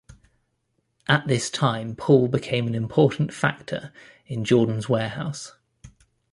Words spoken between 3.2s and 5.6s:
factor in Jordan’s warehouse.